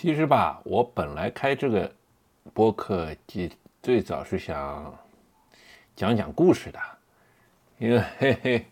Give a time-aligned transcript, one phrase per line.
[0.00, 1.90] 其实吧，我本来开这个
[2.54, 3.50] 播客，最
[3.82, 4.96] 最早是想
[5.96, 6.78] 讲讲故事的，
[7.78, 8.66] 因为嘿嘿，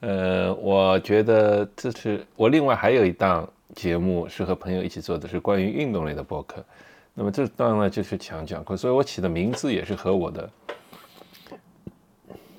[0.00, 6.62] 呃，我觉得这是我另外还有一档节目是和朋友一起做的，是关于运动类的播客。
[7.14, 10.50] 那么这档呢就是讲讲故，所以我起的名字也是和我的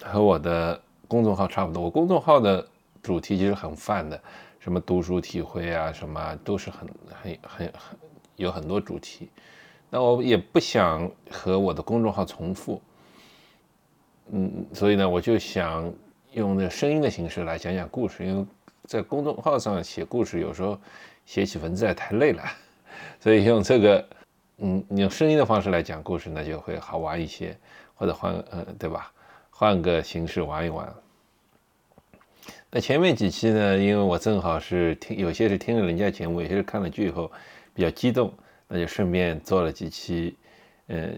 [0.02, 1.84] 和我的公众号差不多。
[1.84, 2.68] 我公众号的
[3.04, 4.20] 主题其实很泛的。
[4.60, 8.00] 什么读书体会啊，什么都是很很很很
[8.36, 9.30] 有很多主题。
[9.90, 12.82] 那我也不想和我的公众号重复，
[14.32, 15.92] 嗯，所以呢，我就想
[16.34, 18.26] 用那声音的形式来讲讲故事。
[18.26, 18.46] 因为
[18.86, 20.80] 在公众号上写故事，有时候
[21.26, 22.44] 写起文字来太累了，
[23.20, 24.10] 所以用这个，
[24.58, 27.58] 嗯，用声音的方式来讲故事，那就会好玩一些，
[27.96, 29.12] 或者换呃，对吧？
[29.50, 30.94] 换个形式玩一玩。
[32.72, 37.32] 那前面几期呢，因为我正好是听，有些是听了人家节目，有些是看了剧以后
[37.74, 38.32] 比较激动，
[38.68, 40.36] 那就顺便做了几期，
[40.86, 41.10] 呃，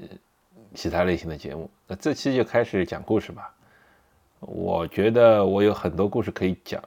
[0.73, 1.69] 其他类型的节目。
[1.87, 3.53] 那这期就开始讲故事吧。
[4.39, 6.81] 我觉得我有很多故事可以讲，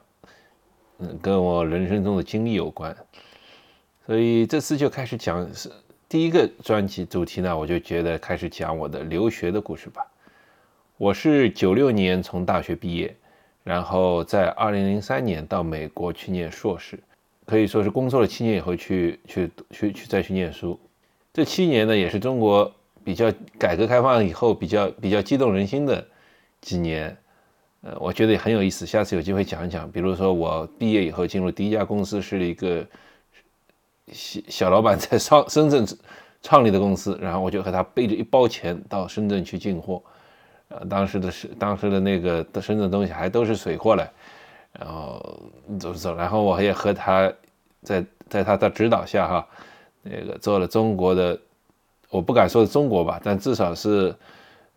[0.97, 2.97] 嗯，跟我人生中的经历有关，
[4.07, 5.71] 所以这次就开始讲是
[6.09, 10.07] 第一个专辑主题呢，我就觉得开始讲我的留学的故事吧。
[10.97, 13.15] 我是九六年从大学毕业。
[13.65, 17.01] 然后在二零零三年到美国去念硕士，
[17.47, 20.79] 可以说是工作了七年以后去去去去再去念书。
[21.33, 22.71] 这七年呢，也是中国
[23.03, 26.07] 比较改革开放以后比较比较激动人心的
[26.61, 27.17] 几年。
[27.81, 29.91] 呃，我觉得也很有意思，下次有机会讲一讲。
[29.91, 32.87] 比如说我毕业以后进入第一家公司是一个
[34.13, 35.87] 小小老板在上深圳
[36.43, 40.03] 创立的公司，然后我就和他背着一包钱到深圳去进货。
[40.77, 44.05] 呃，当时的是当时的那个深圳东西还都是水货嘞，
[44.73, 45.39] 然后
[45.79, 47.33] 走走，然后我也和他
[47.83, 49.47] 在在他的指导下哈，
[50.03, 51.39] 那个做了中国的，
[52.11, 54.13] 我不敢说中国吧，但至少是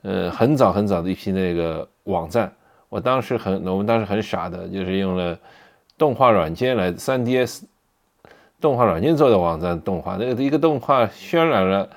[0.03, 2.53] 呃很早很早的一批那个网站。
[2.89, 5.35] 我当时很我们当时很傻的，就是用了
[5.97, 7.63] 动画软件来 3DS
[8.61, 11.89] 动画软件做的网站动画，那个一个动画渲染了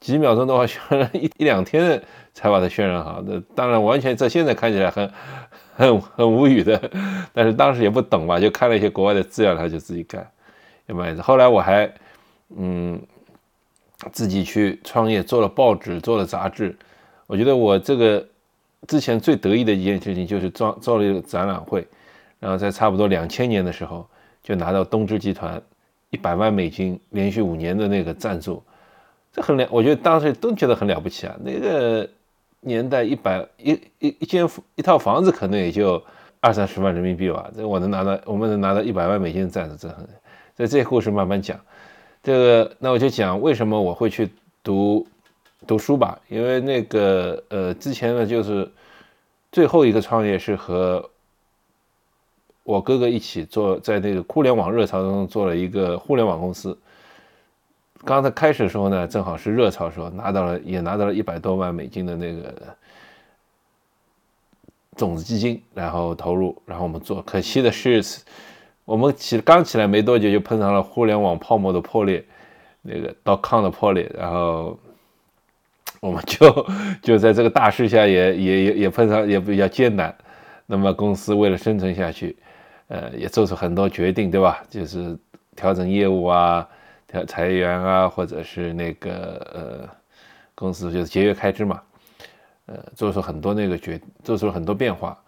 [0.00, 2.02] 几秒钟的话， 渲染一一两天的。
[2.34, 5.12] 才把它渲染好，那当然完全在现在看起来很
[5.76, 6.90] 很很无语的，
[7.32, 10.26] 但是当时也不懂嘛，就看了一些国外的资料，他就自己干，
[10.86, 11.22] 有没有？
[11.22, 11.92] 后来我还
[12.56, 13.00] 嗯
[14.12, 16.74] 自己去创业，做了报纸，做了杂志。
[17.26, 18.26] 我觉得我这个
[18.86, 21.86] 之前最得意的一件事情就是做做了一个展览会，
[22.40, 24.06] 然后在差不多两千年的时候
[24.42, 25.60] 就拿到东芝集团
[26.10, 28.62] 一百万美金连续五年的那个赞助，
[29.32, 32.08] 这很了，我觉得当时都觉得很了不起啊，那个。
[32.64, 36.02] 年代一百一一一间一套房子可能也就
[36.40, 40.08] 二三十万人民币吧，这我能拿到，我们能拿到一百万美金的赞助，这很。
[40.54, 41.58] 在这故事慢慢讲，
[42.22, 44.30] 这个那我就讲为什么我会去
[44.62, 45.06] 读
[45.66, 48.70] 读书吧，因为那个呃之前呢就是
[49.50, 51.10] 最后一个创业是和
[52.64, 56.78] 我哥哥一起做，在那个互联网热潮中做了一个互联网公司。
[58.04, 62.52] 刚才开始的时候呢，正好是热潮时候，拿到了也拿到了一百多万美金的那个
[64.96, 67.22] 种子基金，然后投入，然后我们做。
[67.22, 68.02] 可惜的是，
[68.84, 72.24] 我们起刚起来没多久，就碰上了互联网泡沫的破裂，
[72.82, 74.76] 那个 dot com 的破裂，然后
[76.00, 76.66] 我们就
[77.02, 80.14] 就在这个大势下，也也也也碰上也比较艰难。
[80.66, 82.36] 那么公司为了生存下去，
[82.88, 84.64] 呃，也做出很多决定，对吧？
[84.68, 85.16] 就是
[85.54, 86.68] 调整业务啊。
[87.12, 89.88] 要裁员啊，或者是那个呃，
[90.54, 91.82] 公司就是节约开支嘛，
[92.66, 95.18] 呃，做出很多那个决，做出了很多变化。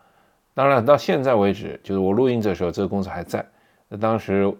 [0.54, 3.44] 当然，到现在为止，就是我录音这时候，这个公司还在。
[3.88, 4.52] 那当时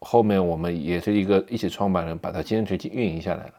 [0.00, 3.52] 后面我们也是一个一起创办人，把它坚持运营下来了。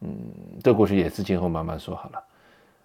[0.00, 0.16] 嗯，
[0.62, 2.22] 这故事也是今后慢慢说好了。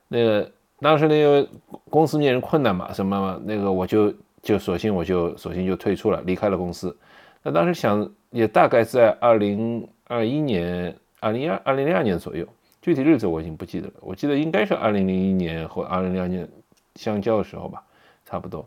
[0.08, 1.48] 那个当时呢，因为
[1.90, 6.96] 公司面临困难嘛，什么嘛那个我就就索性我就索性就退出了，离开了公司。
[7.44, 8.10] 那当时想。
[8.32, 12.48] 也大概在二零二一年、二零二二零零二年左右，
[12.80, 13.94] 具体日子我已经不记得了。
[14.02, 16.48] 我记得应该是二零零一年或二零零二年
[16.94, 17.82] 相交的时候吧，
[18.28, 18.64] 差不多。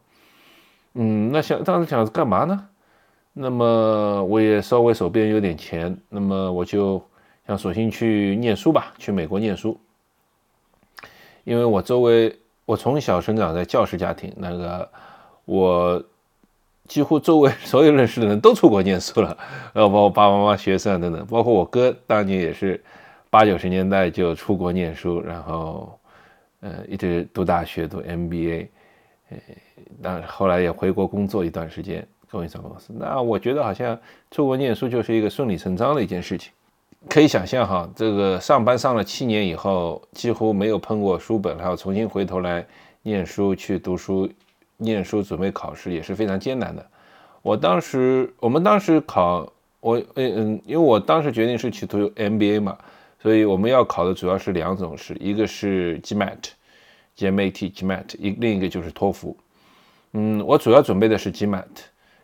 [0.94, 2.68] 嗯，那想当时想干嘛呢？
[3.32, 7.00] 那么我也稍微手边有点钱，那么我就
[7.46, 9.78] 想索性去念书吧，去美国念书。
[11.44, 14.90] 因为我周围我从小生长在教师家庭，那个
[15.44, 16.04] 我。
[16.88, 19.36] 几乎周围所有认识的人都出国念书了，
[19.74, 22.82] 呃，包括爸爸妈妈、学生等等，包括我哥当年也是
[23.30, 25.98] 八九十年代就出国念书，然后，
[26.60, 28.66] 呃，一直读大学读 MBA，
[29.30, 29.36] 呃，
[30.02, 32.92] 当后来也回国工作一段时间，供应商公司。
[32.94, 33.98] 那我觉得好像
[34.30, 36.52] 出国念书就是一个顺理成章的一件事情。
[37.08, 42.64] 可以想象哈，这个上班上了七年以后，几乎没有碰过书本，还要重新回头来
[43.02, 44.28] 念书去读书、
[44.82, 46.84] 念书准备考试，也是非常艰难的。
[47.40, 49.50] 我当时，我们当时考，
[49.80, 52.76] 我嗯嗯，因为我当时决定是去读 MBA 嘛，
[53.20, 59.36] 所以我们要考的主要是两种试，一个是 GMAT，GMAT，GMAT，一另一个就是托福。
[60.12, 61.64] 嗯，我主要准备的是 GMAT，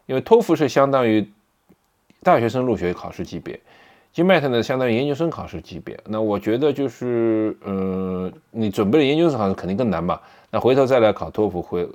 [0.07, 1.27] 因为托福是相当于
[2.23, 3.59] 大学生入学考试级别。
[4.15, 5.99] GMAT 呢，相当于研究生考试级别。
[6.07, 10.21] 那我觉得就是，嗯，你准备的研究生考试肯定更难吧？
[10.51, 11.87] 那回头再来考托福会，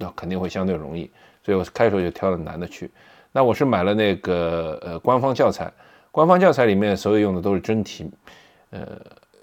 [0.00, 1.08] 那肯定会相对容易。
[1.44, 2.90] 所以我开头就挑了难的去。
[3.30, 5.72] 那我是买了那个呃官方教材，
[6.10, 8.10] 官方教材里面所有用的都是真题，
[8.70, 8.80] 呃，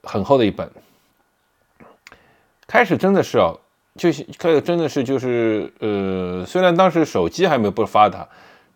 [0.04, 0.69] 很厚的一本。
[2.68, 3.57] 开始真的是哦，
[3.95, 8.27] 就是开始真的是就是呃，虽然当时手机还没有不发达。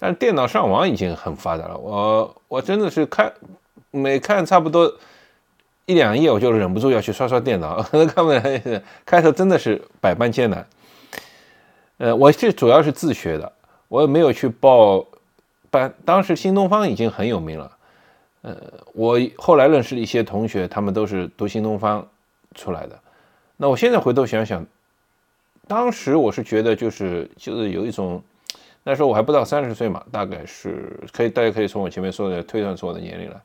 [0.04, 3.31] 但是电脑上网已经很发达了，我我真的是看
[3.92, 4.92] 每看差不多
[5.86, 8.81] 一两页，我就忍不住要去刷刷电脑， 看不来。
[9.06, 10.66] 开头真的是百般艰难。
[12.01, 13.53] 呃，我是主要是自学的，
[13.88, 15.06] 我也没有去报
[15.69, 15.94] 班。
[16.03, 17.77] 当时新东方已经很有名了，
[18.42, 18.57] 呃，
[18.94, 22.03] 我后来认识了一些同学，他们都是读新东方
[22.56, 23.00] 出来的。
[23.56, 24.65] 那我现在回头想想，
[25.68, 28.19] 当时我是觉得就是就是有一种。
[28.83, 33.39] 那时候我还不到三十岁嘛，大概是可以，大家可以从我前面说的推断出我的年龄来。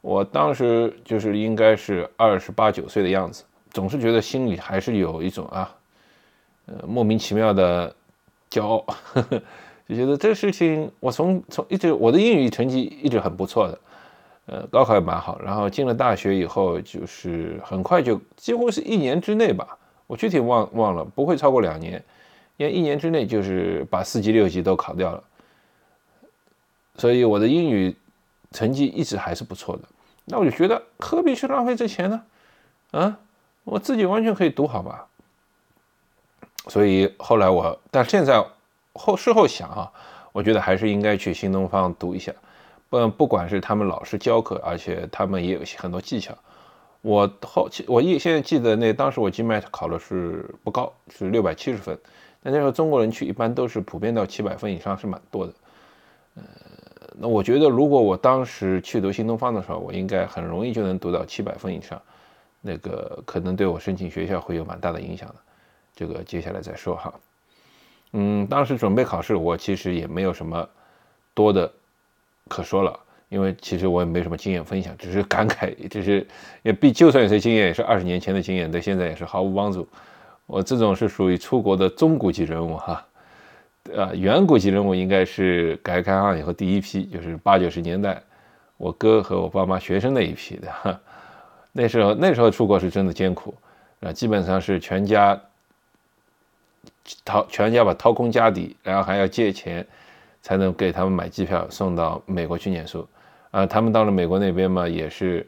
[0.00, 5.72] 我当时就是应该是二十八九岁的样子，总是觉得心里还是有一种啊，
[6.66, 7.94] 呃，莫名其妙的
[8.50, 8.84] 骄傲，
[9.86, 13.78] 就觉得这个事情，我从从一直我的英语成绩一直很不错的，
[14.46, 19.76] 呃，高考也蛮好，然后进了大学以后，就是很快就几乎是一年之内吧，
[20.06, 22.02] 我具体忘忘了，不会超过两年。
[22.56, 25.24] 因为一年之内就是把四级六级都考掉了，
[26.96, 27.92] 所以我的英语
[28.52, 29.82] 成绩一直还是不错的。
[30.26, 32.22] 那我就觉得何必去浪费这钱呢？
[32.92, 33.18] 啊，
[33.64, 35.04] 我自己完全可以读好吧。
[36.68, 38.44] 所以后来我，但现在
[38.94, 39.92] 后事后想啊，
[40.32, 42.32] 我觉得还是应该去新东方读一下。
[42.88, 46.34] 不，不管是他们老师教课，而且他们也有很多技巧。
[47.02, 51.98] 我后期我一现在记得那当时我 GMAT 考的是不高，是六百七十分。
[52.42, 55.52] 那那时候中国人去一般都是普遍到七百分以上是蛮多的，
[56.36, 56.42] 呃，
[57.18, 62.00] 那我觉得如果我当时去读新东方的时候，我应该很容易就能读到七百分以上，
[62.60, 65.34] 那个可能对我申请学校会有蛮大的影响的，
[65.94, 67.14] 这个接下来再说哈。
[68.12, 70.68] 嗯，当时准备考试，我其实也没有什么
[71.34, 71.70] 多的
[72.48, 72.98] 可说了，
[73.28, 76.26] 因为其实我也没什么经验分享，只是感慨，只是
[76.62, 79.88] 也毕就算有些经验，也是二十年前的经验，对现在也是毫无帮助。
[80.46, 83.06] 我这种是属于出国的中古级人物哈，
[83.96, 88.22] 啊，远古级人物应该是改革开放以后第一批，就是八九十年代，
[88.76, 91.00] 我哥和我爸妈学生那一批的哈。
[91.72, 93.54] 那时候那时候出国是真的艰苦
[94.00, 95.40] 啊，基本上是全家
[97.24, 99.86] 掏全家把掏空家底，然后还要借钱
[100.42, 103.06] 才能给他们买机票送到美国去念书
[103.50, 103.66] 啊。
[103.66, 105.46] 他们到了美国那边嘛，也是。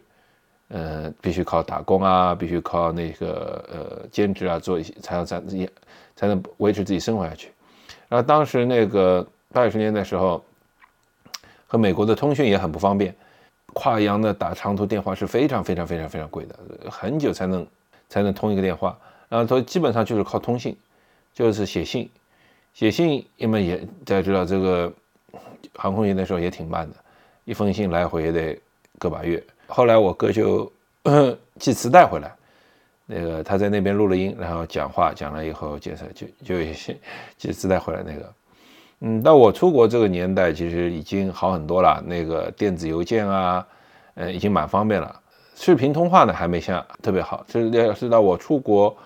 [0.69, 5.71] 呃，必须靠打工啊，必须靠那个呃兼职啊，做一些才能才自己
[6.17, 7.53] 才能维持自己生活下去。
[8.09, 10.45] 然后当时那个八九十年代时候，
[11.69, 13.15] 和美国的通讯也很不方便，
[13.75, 16.57] 跨洋的打长途电话是非常非常非常非常贵的，
[16.91, 17.65] 很久才能
[18.09, 18.99] 才能通一个电话。
[19.29, 20.77] 然后都基本上就是靠通信，
[21.37, 22.09] 就是写信，
[22.73, 23.77] 写信因为也
[24.07, 24.91] 大家知道这个
[25.75, 26.97] 航空业那时候也挺慢的，
[27.45, 28.59] 一封信来回也得
[28.99, 29.45] 个把月。
[29.67, 30.73] 后来我哥就
[31.61, 32.35] 寄磁带回来，
[33.05, 36.73] 那个他在那边录了音，然后讲话讲了以后接着就就
[37.37, 38.33] 寄磁带回来那个，
[39.01, 43.67] 嗯，到我出国这个年代其实已经好很多了，那个电子邮件啊，
[44.15, 45.21] 呃，已经蛮方便了。
[45.55, 48.97] 视频通话呢还没像特别好，是要是到我出国，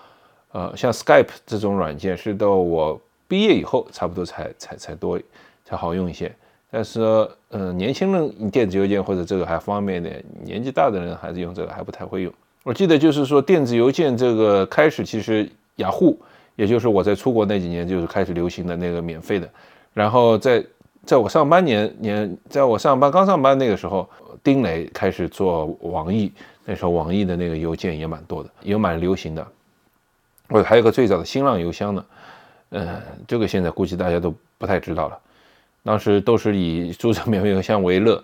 [0.51, 5.19] 呃，像 Skype 这种软件是到我毕业以后差不多才才才多
[5.63, 6.31] 才好用一些。
[6.69, 12.33] 但是说，嗯，年轻人电子邮件或者这个还方便一点，年纪大的人还是用这个还不太会用。
[12.63, 16.17] 我记得就是说，电子邮件这个开始，其实雅虎，
[16.55, 19.49] 也就是我在出国那几年就是开始流行的那个免费的。
[19.93, 20.63] 然后在
[21.05, 24.07] 在我上班年年，在我上班刚上班那个时候，
[24.41, 26.31] 丁磊开始做网易，
[26.63, 29.45] 那时候网易的那个邮件也蛮多的，也蛮流行的。
[30.51, 32.05] 我还有个最早的新浪邮箱呢，
[32.71, 35.17] 嗯，这个现在估计大家都不太知道了。
[35.83, 38.21] 当时都是以注册免费邮箱为乐，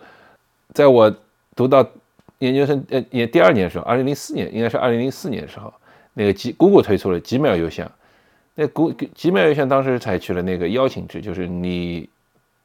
[0.73, 1.11] 在我
[1.55, 1.83] 读到
[2.39, 5.73] 研究生呃也第二年的时候，二零零四年应该是二零零四年的时候，
[6.13, 7.89] 那个 G Google 推出了 Gmail 邮箱，
[8.53, 12.07] 那 G Gmail 邮箱当时采取了那个邀请制，就是你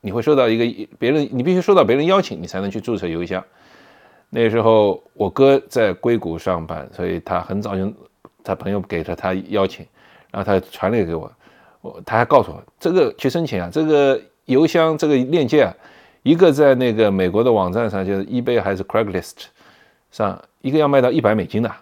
[0.00, 3.42] 你会收到一个别人，你必须收到别人邀请，你才能去注册邮箱。
[4.28, 7.90] 那时候我哥在硅谷上班，所以他很早就
[8.44, 9.86] 他朋友给了他邀请，
[10.30, 11.30] 然后他传了给我，
[11.80, 15.74] 我他还告诉我这个去申请啊，这个邮箱这个链接啊，
[16.22, 19.44] 一个在那个美国的网站上，就是 eBay 还是 Craigslist
[20.10, 21.72] 上，一个要卖到一百美金的，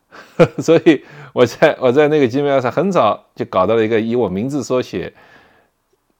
[0.62, 5.12] 所以我在我在那个 Gmail 上很早就搞到了一个以我名字缩写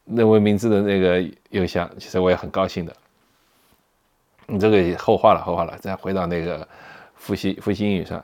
[0.04, 2.94] 那位名字的那个邮箱，其实我也很高兴的。
[4.46, 5.78] 你这个后话了，后话了。
[5.78, 6.66] 再回到那个
[7.14, 8.22] 复习复习英语上，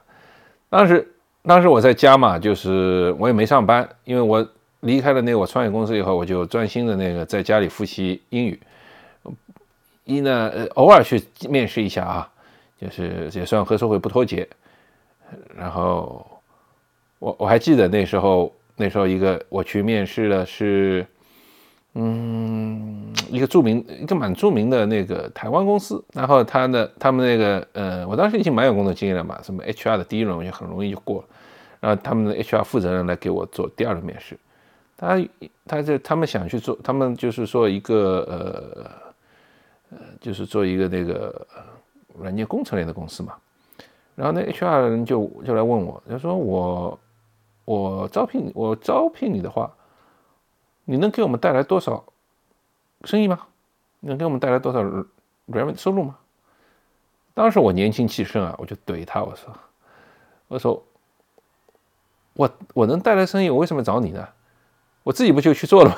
[0.69, 1.07] 当时
[1.43, 4.47] 当时我在家嘛，就是我也没上班，因为我
[4.81, 8.61] 离开了那个我创业公司以后，我就专心的那个在家里复习英语。
[10.05, 12.31] 一呢，偶尔去面试一下啊，
[12.81, 14.49] 就是也算和社会不脱节。
[15.57, 16.27] 然后
[17.19, 21.07] 我我还记得那时候那时候一个我去面试的是。
[21.95, 31.29] 嗯，一个著名，一个蛮著名的那个台湾公司，然后他的他们那个，呃，我当时已经蛮有工作经验了嘛，什么 HR 的第一轮我就很容易就过了，
[31.81, 34.39] 然后他们的 HR 负责人来给我做第二轮面试，
[34.97, 35.19] 他
[35.67, 38.21] 他这他们想去做，他们就是说一个
[39.91, 41.47] 呃呃，就是做一个那个
[42.17, 43.35] 软件工程类的公司嘛，
[44.15, 47.01] 然后那 HR 人就就来问我，他说我
[47.65, 49.69] 我招聘我招聘你的话。
[50.91, 52.03] 你能给我们带来多少
[53.05, 53.41] 生意吗？
[54.01, 54.83] 能给我们带来多少
[55.47, 56.17] revenue 收入吗？
[57.35, 59.55] 当时我年轻气盛啊，我就怼他，我说
[60.49, 60.83] ：“我说
[62.33, 64.27] 我我能带来生意，我为什么找你呢？
[65.03, 65.97] 我自己不就去做了吗？”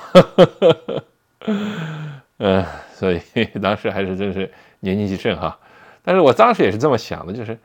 [2.38, 2.66] 嗯，
[2.96, 3.20] 所以
[3.62, 5.56] 当时还是真是年轻气盛哈。
[6.02, 7.56] 但是我当时也是这么想的，就是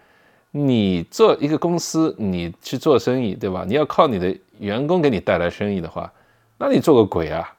[0.52, 3.66] 你做一个公司，你去做生意，对吧？
[3.66, 6.14] 你要靠你的员工给你带来生意的话。
[6.58, 7.54] 那你做个鬼啊，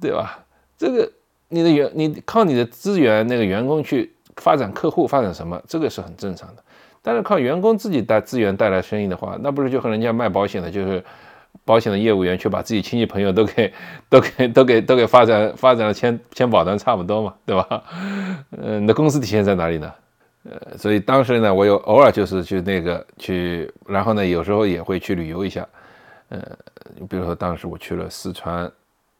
[0.00, 0.38] 对吧？
[0.76, 1.10] 这个
[1.48, 6.62] 你的员，你靠你的资源，那个员工去发展客户，发展什么，这个是很正常的。
[7.02, 11.02] 但是靠员工自己带资源带来生意的话，那不是就和人家卖保险的，就是
[11.64, 13.72] 保险的业务员去把自己亲戚朋友都给
[14.10, 17.82] 都给都给都给发展发展了签签保单差不多嘛，对吧？
[18.50, 19.92] 嗯，你的公司体现在哪里呢？
[20.50, 25.66] 呃，所以当时呢，我有偶尔就是去那个去，然后呢，有时候也会去旅游一下。
[26.28, 26.58] 呃，
[26.94, 28.70] 你比如说当时我去了四川，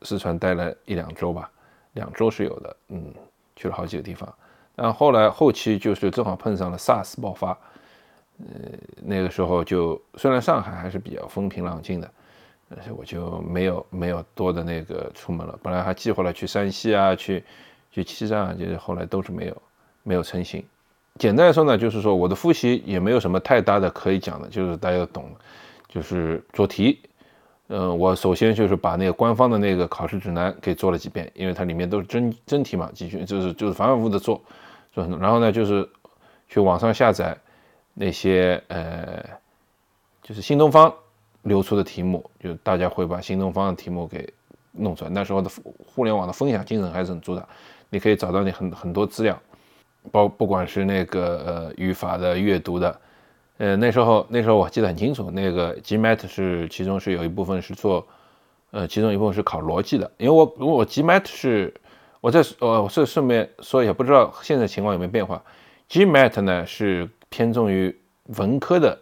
[0.02, 1.50] 四川待了一两周吧，
[1.92, 3.14] 两周是有的，嗯，
[3.54, 4.32] 去了好几个地方。
[4.74, 7.56] 但后来后期就是正好碰上了 SARS 爆发，
[8.40, 8.70] 呃，
[9.02, 12.10] 那个时候就虽然上海还是比较风平浪静的，
[12.68, 15.58] 但是我就没有没有多的那个出门了。
[15.62, 17.42] 本来还计划了去山西啊，去
[17.90, 19.62] 去西藏啊，就是后来都是没有
[20.02, 20.62] 没有成行。
[21.18, 25.30] 简单来说呢，就是说我的复习也没有什么太大的可以讲的，就是大家懂。
[25.96, 27.00] 就是做题，
[27.68, 34.38] 嗯，我首先就是把那个官方的那个考试指南给做了几遍，因为它里面都是真真题嘛，继续就是就是反反复复的做，
[34.92, 35.18] 做很多。
[35.18, 35.88] 然后呢，就是
[36.50, 37.34] 去网上下载
[37.94, 39.24] 那些呃，
[40.22, 40.92] 就是新东方
[41.44, 44.30] 流出的题目，就大家会把新东方的题目给
[44.72, 45.10] 弄出来。
[45.10, 45.50] 那时候的
[45.86, 47.48] 互联网的分享精神还是很足的，
[47.88, 49.40] 你可以找到你很很多资料，
[50.12, 53.00] 包不管是那个呃语法的、阅读的。
[53.58, 58.06] 呃，那时候那时候我记得很清楚，那个 GMAT 是其中是有一部分是做，
[58.70, 60.10] 呃，其中一部分是考逻辑的。
[60.18, 61.72] 因为我如果我 GMAT 是，
[62.20, 65.42] 我在呃，我顺顺便说一下，不知道现在情况有没有变化。
[65.88, 67.96] GMAT 呢是偏重于
[68.36, 68.98] 文科的，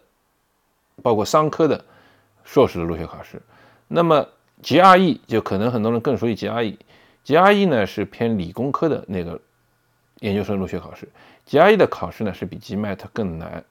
[1.02, 1.84] 包括商科的
[2.44, 3.42] 硕士的入学考试。
[3.88, 4.25] 那么
[4.62, 9.40] GRE 就可能很多人更熟悉 GRE，GRE 呢是偏理工科的那个
[10.20, 11.08] 研究生入学考试。
[11.49, 13.64] GRE 的考试呢是比 GMAT 更难。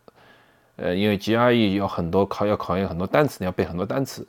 [0.75, 4.27] 呃，因为 GRE 有很多考要考验很多单词，你要背很多单词，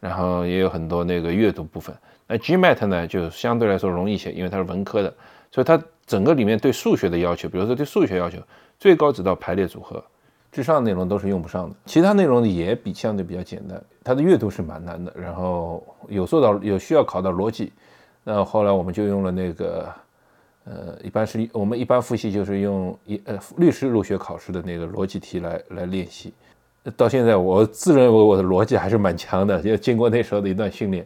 [0.00, 1.94] 然后也有很多那个阅读部分。
[2.26, 5.12] 那 GMAT 呢，就相对来说容易一些，因为它是文科的，
[5.50, 8.38] 所以它整个里面对数学的要求，比如说对数学要求，
[8.78, 10.02] 最高只到排列组合，
[10.50, 11.76] 之上内容都是用不上的。
[11.84, 17.72] 其他内容也比相对比较简单，它的阅读是蛮难的，然后有做到有需要考到逻辑，
[18.24, 19.92] 那后来我们就用了那个。
[20.64, 26.32] 呃，一般是我们一般复习就是用一呃律师入学考试的那个逻辑题来来练习。
[26.96, 31.04] 到现在我自认为我的逻辑还是蛮强的，就经过那时候的一段训练。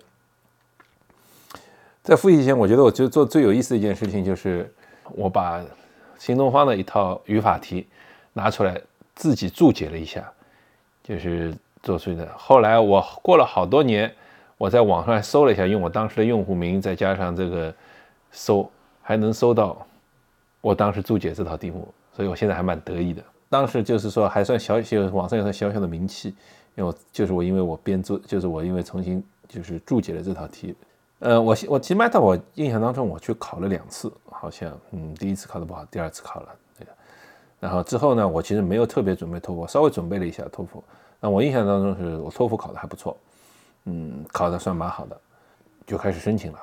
[2.03, 4.71] 在复习前，我觉得我就做最有意思的一件事情就是
[5.13, 5.65] 我把
[6.19, 7.87] 新东方的一套语法题
[8.33, 8.81] 拿出来
[9.15, 10.31] 自己注解了一下，
[11.03, 12.29] 就是做出的。
[12.37, 14.11] 后来我过了好多年，
[14.59, 17.75] 我在网上搜了一下，用我当时的用户名再加上这个
[18.31, 18.71] 搜。
[19.09, 19.87] 还能搜到
[20.61, 23.23] 我当时注解这套题目，所以我现在还蛮得意的。
[23.49, 26.31] 当时就是说还算小小，网上有小小的名气，
[26.75, 30.75] 因为我就是我因为我编注，就是我因为重新就是注解了这套题，
[31.21, 36.91] 呃，我我其实 Meta 我印象当中我去考了两次，好像嗯第一次考的不好，第二次考了那个，
[37.61, 40.83] 然后之后呢，我其实没有特别准备托福，稍微准备了一下托福。
[41.21, 43.17] 那我印象当中是我托福考的还不错，
[43.85, 45.17] 嗯，考的算蛮好的，
[45.87, 46.59] 就开始申请了。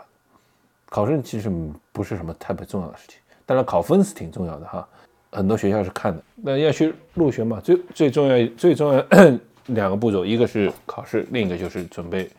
[0.94, 1.52] 考试其实
[1.92, 4.88] 不是什么特别重要的事情，当然考分是挺重要的哈，
[5.32, 6.24] 很多学校是看的。
[6.36, 9.04] 那要去入学嘛，最最重要最重要
[9.74, 12.30] 两个步骤，一个是考试，另一个就是准备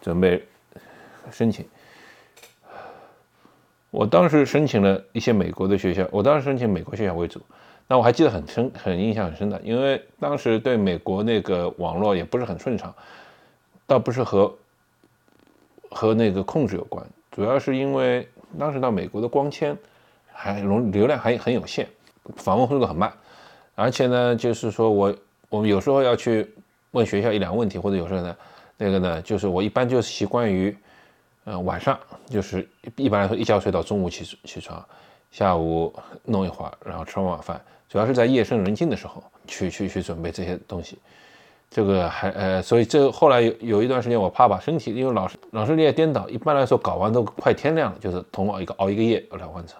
[0.00, 0.40] 准备。
[1.32, 1.66] 申请，
[3.90, 7.40] 我当时申请了一些美国的学校，我当时申请美国学校为主。
[7.88, 12.94] 那我还记得很深，很印象很深的，因为当时对美国那个网络也不是很顺畅，
[13.84, 14.54] 倒不是和
[15.90, 17.04] 和那个控制有关，
[17.36, 18.26] 主要是因为
[18.58, 19.76] 当时到美国的光纤
[20.32, 21.86] 还容流量还很有限，
[22.36, 23.12] 访问速度很慢，
[23.74, 25.14] 而且呢，就是说我
[25.50, 26.50] 我们有时候要去
[26.92, 28.36] 问学校一两个问题，或者有时候呢，
[28.78, 30.74] 那个呢，就是我一般就是习惯于。
[31.48, 31.96] 嗯，晚上
[32.28, 34.84] 就是一般来说一觉睡到中午起起床，
[35.30, 40.98] 下午弄一会儿，然后吃完晚饭，主要是在夜深人静的时候去去去准备这些东西。
[41.68, 49.78] 这个还呃，所以这后来有有一段时间我怕把身体，因为老是老是日夜颠倒，一般来说搞完都快天亮了，就是同熬一个熬一个夜来完成。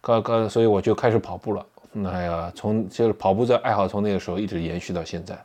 [0.00, 1.66] 搞搞，所以我就开始跑步了。
[2.04, 5.38] 哎呀，从就是跑步这爱好从那个时候一直延续到现在。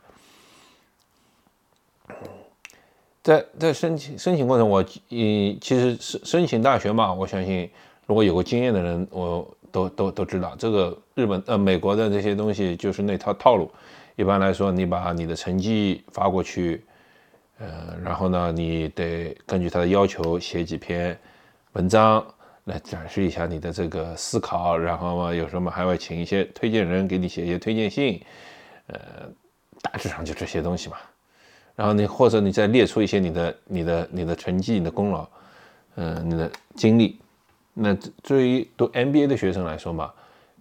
[3.22, 7.70] 在在申请申请过程，我嗯，其实申申请大学嘛，我相信
[8.06, 13.70] 如果有过经验的人，我都都都知道，这个日本呃美国的这些东西就是那套套路。
[14.18, 16.84] 一般来说，你把你的成绩发过去，
[17.60, 21.16] 呃，然后呢，你得根据他的要求写几篇
[21.74, 22.26] 文章
[22.64, 28.20] 来展示一下你的这个思考，然后嘛，有什么还会请一些推荐人给你写一些推荐信，
[28.88, 28.98] 呃，
[29.82, 30.96] 大致上就这些东西嘛。
[31.76, 35.28] 然后你或者你再列出一些你的、你的、你的成绩、你的功劳，
[35.94, 37.20] 嗯，你的经历。
[37.72, 40.12] 那对于读 MBA 的学生来说嘛，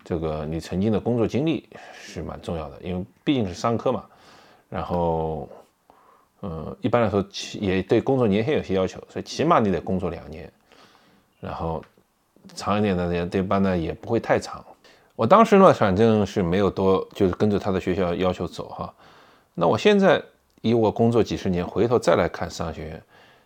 [0.08, 4.06] 这个你曾经的工作经历是蛮重要的，因为毕竟是商科嘛。
[4.70, 5.50] 然后，
[6.42, 7.22] 嗯，一般来说
[7.60, 10.50] 也对工作年限有些要求，所以起码你得工作两年。
[11.42, 11.84] 然后
[12.56, 14.64] 长一点的这班呢也不会太长。
[15.18, 18.94] 我当时呢反正是没有多，就是跟着他的学校要求走哈。
[19.54, 20.24] 那我现在。
[20.62, 23.04] 以我工作几十年，回头再来看商学院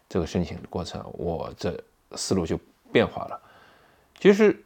[0.08, 1.78] 这个申请的过程，我这
[2.16, 2.58] 思路就
[2.90, 3.40] 变化了。
[4.18, 4.58] 其实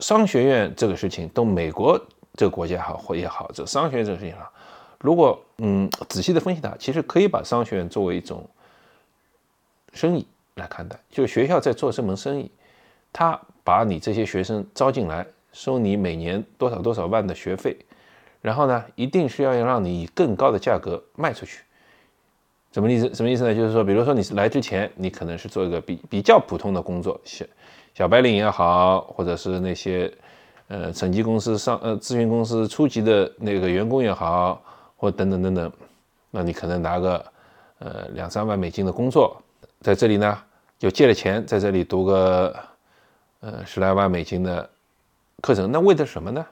[0.00, 1.98] 商学院这个事情，都美国
[2.34, 4.50] 这个国家好或也好，这商学院这个事情啊，
[5.00, 8.48] 如果嗯仔细的分析它，其实可以把商学院作为一种
[9.92, 12.50] 生意来看待，就是学校在做这门生意，
[13.12, 17.76] 他把你这些学生招进来，收你每年多少多少万的学费，
[18.42, 21.62] 然后呢，一定是要让你以更高的价格卖出去。
[22.72, 23.14] 什么意思？
[23.14, 23.54] 什么意思呢？
[23.54, 27.46] 就是说，比如说你是来之前，你可能是做一个比比较普通的工作，小
[27.96, 30.12] 小白领也好，或者是那些
[30.68, 34.60] 呃审计公司上呃咨询公司初级的那个员工也好，
[34.98, 35.72] 或等等等等，
[36.30, 37.24] 那你可能拿个
[37.78, 39.40] 呃两三万美金的工作，
[39.80, 40.38] 在这里呢
[40.78, 42.54] 就借了钱，在这里读个
[43.40, 44.68] 呃十来万美金的
[45.40, 46.44] 课程，那为的什么呢？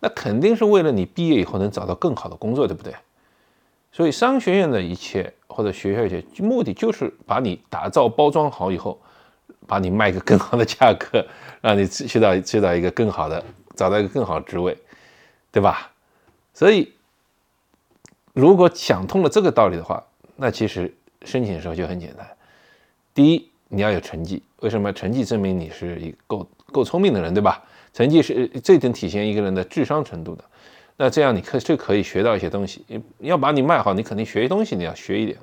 [0.00, 2.94] 那肯定是为了你毕业以后能找到更好的工作，对不对？
[3.92, 8.98] 所以商学院的一切或者学校一切目的就是把你打造包装好以后，
[9.68, 11.24] 把你卖个更好的价格，
[11.62, 13.44] 让你去到去到一个更好的，
[13.76, 14.76] 找到一个更好的职位，
[15.52, 15.92] 对吧？
[16.54, 16.92] 所以
[18.32, 20.02] 如果想通了这个道理的话，
[20.34, 22.26] 那其实申请的时候就很简单。
[23.14, 24.92] 第一，你要有成绩，为什么？
[24.92, 27.62] 成绩证明你是一够够聪明的人，对吧？
[27.92, 30.44] 成绩是最能体现一个人的智商程度的。
[30.96, 32.84] 那这样你可就可以学到一些东西。
[33.20, 35.38] 要把你卖好，你肯定学东西，你要学一点。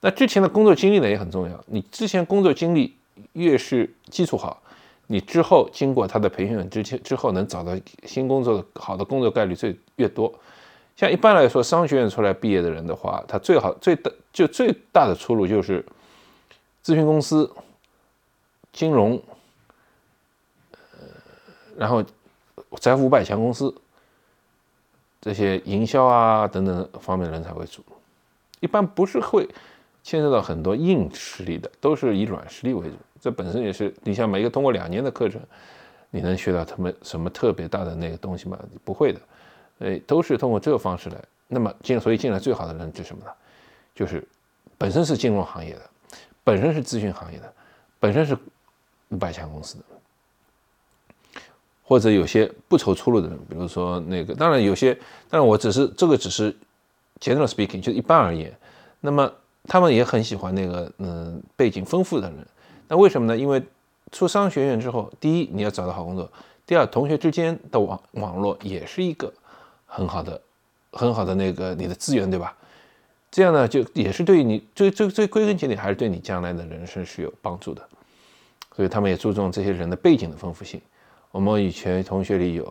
[0.00, 1.64] 那之前的工作经历呢也很重要。
[1.66, 2.96] 你之前工作经历
[3.32, 4.62] 越是基础好，
[5.06, 7.72] 你之后经过他的培训之前之后能找到
[8.04, 10.32] 新工作的好的工作概率最越多。
[10.96, 15.84] 像一般来说，商学院出来毕业的人的话，他最好最大就最大的出路就是
[16.84, 17.50] 咨询公司、
[18.72, 19.22] 金融，
[20.72, 20.98] 呃，
[21.76, 22.04] 然后
[22.80, 23.74] 财富五百强公司。
[25.20, 27.84] 这些营销啊等等方面的人才为主，
[28.60, 29.46] 一般不是会
[30.04, 32.94] 牵涉到很多硬实力的，都是以软实力为主。
[33.20, 35.40] 这本身也是，你像每个通过两年的课程，
[36.10, 38.58] 你能学到他们什么特别大的那个东西吗？
[38.84, 39.20] 不会的，
[39.80, 41.16] 哎，都是通过这个方式来。
[41.46, 43.30] 那么进，所以进来最好的人是什么呢？
[43.94, 44.26] 就是
[44.76, 45.90] 本身是金融行业的，
[46.44, 47.52] 本身是咨询行业的，
[47.98, 48.36] 本身是
[49.08, 49.84] 五百强公司的。
[51.82, 54.94] 或者有些不愁出路的人，比如说那个，当然有些，
[55.30, 56.54] 但是我只是这个只是
[57.18, 58.54] general speaking，就一般而言。
[59.00, 59.32] 那么
[59.64, 62.46] 他们也很喜欢那个嗯背景丰富的人，
[62.88, 63.36] 那为什么呢？
[63.36, 63.62] 因为
[64.10, 66.30] 出商学院之后，第一你要找到好工作，
[66.66, 69.32] 第二同学之间的网网络也是一个
[69.86, 70.40] 很好的、
[70.92, 72.56] 很好的那个你的资源，对吧？
[73.30, 77.86] 这样呢，就也是对你最最最归根结底还是对你将来的人生是有帮助的。
[78.74, 80.80] 所以他们也注重这些人的背景的丰富性。
[81.30, 82.64] 我们以前同学里有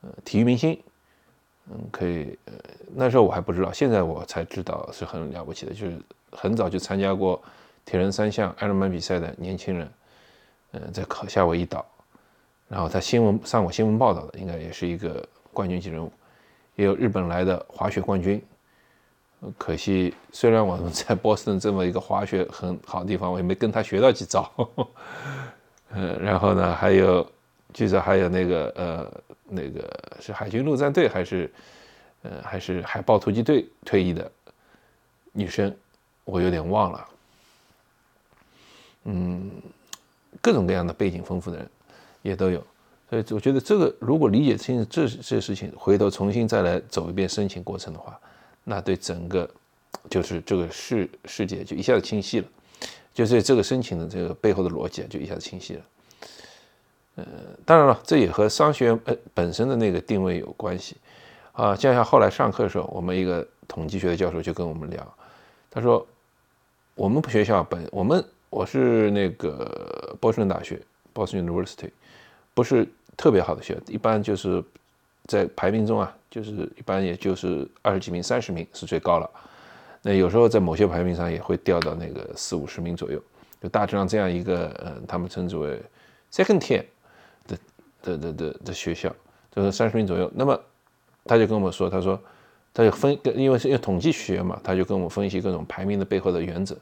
[0.00, 0.76] 呃体育明星，
[1.70, 2.52] 嗯，可以呃
[2.94, 5.96] 那时候我还不知道，现在我才知道是很了不起的，就是
[6.32, 7.40] 很早就参加过
[7.84, 9.90] 铁人三项、艾伦曼比赛的年轻人，
[10.72, 11.84] 嗯，在考夏威夷岛，
[12.68, 16.12] 然后他新闻上过新闻报道的，应该也是一个冠军级人物。
[16.74, 18.42] 也有日本来的滑雪冠军。
[19.58, 24.50] 可惜，虽然我们在波士顿这么一个滑雪很好的地方，我也没跟他学到几招。
[25.90, 27.28] 呃，然后呢，还有，
[27.74, 31.52] 据说还有那个呃，那个是海军陆战队还是
[32.22, 34.30] 呃还是海豹突击队退役的
[35.32, 35.76] 女生，
[36.24, 37.08] 我有点忘了。
[39.04, 39.50] 嗯，
[40.40, 41.70] 各种各样的背景丰富的人
[42.22, 42.64] 也都有，
[43.10, 48.18] 所以我觉得这个如果理解清楚这这事情，回头重新再来走一遍申请过程的话。
[48.64, 49.50] 那对整个
[50.08, 52.46] 就是这个世世界就一下子清晰了，
[53.12, 55.82] 就是这个申请的这个背后的逻辑啊就一下子清晰了。
[57.16, 57.24] 呃，
[57.66, 60.96] 当然了，这也和商学院呃本身的那个定位有关系
[61.50, 61.74] 啊。
[61.74, 65.14] 就像后来上课的时候，我们一个统计学的教授就跟我们聊，
[65.68, 66.06] 他说
[66.94, 70.78] 我们学校本我们我是那个波士顿大学
[71.14, 71.88] （Boston University），
[72.52, 72.86] 不是
[73.16, 74.62] 特别好的学校，一般就是
[75.26, 76.14] 在排名中啊。
[76.30, 79.30] 就是一般也就是二十几名、三十名是最高了，
[80.00, 83.22] 那有时候在某些排名上也会掉到那个四五十名左右，
[83.62, 85.78] 就大致上这样一个，呃，他们称之为
[86.30, 86.82] second tier
[87.46, 87.58] 的
[88.02, 89.14] 的的的的学校，
[89.54, 90.30] 就是三十名左右。
[90.34, 90.58] 那么
[91.24, 92.18] 他就跟我们说，他说
[92.72, 96.74] 他就分，因为是因为统计学嘛，他就跟我们分析各种排名的背后的原则。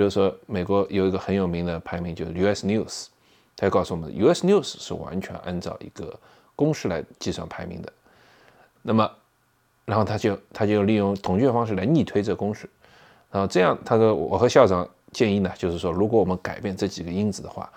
[0.00, 3.08] 比如说美国有一个很有名的排名就是 US News，
[3.54, 6.18] 他就告诉我们，US News 是完全按照一个
[6.56, 7.92] 公式来计算排名的。
[8.80, 9.10] 那么，
[9.84, 12.66] 然后他就他就利用统计的方式来逆推这个公式，
[13.30, 17.70] 然后这样他说我和校长建议呢，就是说如果我们改变这几个因子的话，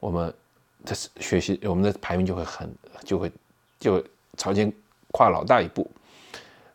[0.00, 0.30] 我们
[0.84, 2.70] 的学习我们的排名就会很
[3.04, 3.32] 就会
[3.78, 4.04] 就
[4.36, 4.70] 朝前
[5.12, 5.90] 跨老大一步。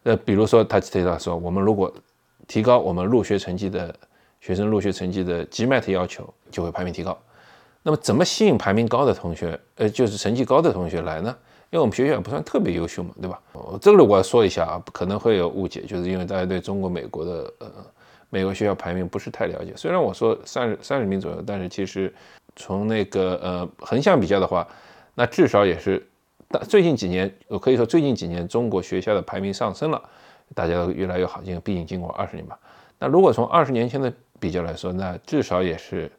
[0.02, 1.94] 呃，比如说他提到说，我们如果
[2.48, 3.96] 提高我们入学成绩的
[4.45, 7.17] 学生入学成绩的 GMAT 要求，就会排名提高。
[7.81, 11.36] 那么怎么吸引排名高的同学，呃，就是成绩高的同学来呢？
[11.71, 13.41] 因为我们学校也不算特别优秀嘛，对吧？
[13.81, 17.67] 这个我要说一下啊，可能会有误解，就是因为大家对中国、美国的呃
[18.29, 19.73] 美国学校排名不是太了解。
[19.75, 22.13] 虽然我说三十三十名左右，但是其实
[22.55, 24.67] 从那个呃横向比较的话，
[25.15, 26.08] 那至少也是
[26.49, 29.99] 大最近几年，我可以说最近几年中国学校的排名上升了，
[30.53, 31.41] 大家都越来越好。
[31.43, 32.60] 因为毕竟经过二十年吧。
[32.99, 36.12] 那如果从二十年前的比较来说，那至少也是。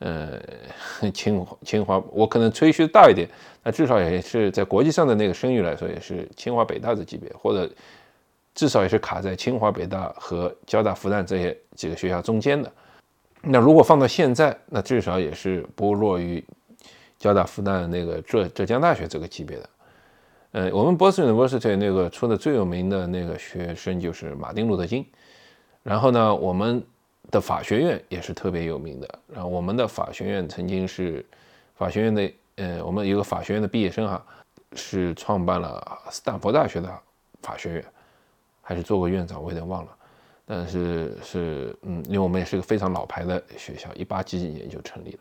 [0.00, 0.38] 呃，
[1.14, 3.26] 清华清华，我可能吹嘘大一点，
[3.62, 7.72] 那至少也是在国际上的那个声誉来说，也是清华北大的级别，或者
[8.54, 12.70] 至少也是卡在清华北大和交大复旦这些几个学校中间的。
[13.40, 16.44] 那如果放到现在，那至少也是不弱于
[17.16, 19.70] 交大复旦那个浙浙江大学这个级别的。
[20.50, 25.06] 呃，我们波士顿 University 那个出的最有名的那个学生就是马丁路德金，
[25.84, 26.84] 然后呢，我们。
[27.30, 29.18] 的法学院也是特别有名的。
[29.32, 31.24] 然后我们的法学院曾经是
[31.74, 34.24] 法学院的，呃，我们有个法学院的毕业生哈，
[34.74, 36.88] 是创办了斯坦福大学的
[37.42, 37.84] 法学院，
[38.62, 39.90] 还是做过院长，我有点忘了。
[40.46, 45.18] 但是是，嗯，因为我们也是个非常老牌的学校，一八几几年就成立了。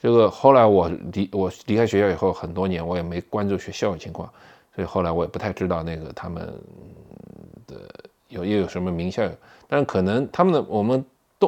[0.00, 4.32] 这个后来我离我离开学校以后很多年，我也没关注学校的情况，
[4.74, 6.46] 所以后来我也不太知道那个他们
[7.66, 7.76] 的
[8.28, 9.28] 有又有什么名校，
[9.68, 11.04] 但是可能他们的我们。